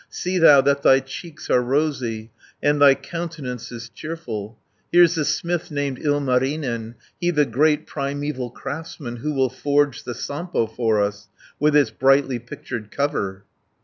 See 0.09 0.39
thou 0.39 0.61
that 0.61 0.81
thy 0.81 0.99
cheeks 0.99 1.47
are 1.51 1.61
rosy, 1.61 2.31
And 2.63 2.81
thy 2.81 2.95
countenance 2.95 3.71
is 3.71 3.87
cheerful. 3.89 4.57
230 4.91 4.97
Here's 4.97 5.13
the 5.13 5.23
smith 5.25 5.69
named 5.69 5.99
Ilmarinen, 5.99 6.95
He 7.19 7.29
the 7.29 7.45
great 7.45 7.85
primeval 7.85 8.49
craftsman, 8.49 9.17
Who 9.17 9.35
will 9.35 9.51
forge 9.51 10.03
the 10.03 10.15
Sampo 10.15 10.65
for 10.65 10.99
us, 10.99 11.29
With 11.59 11.75
its 11.75 11.91
brightly 11.91 12.39
pictured 12.39 12.89
cover." 12.89 13.43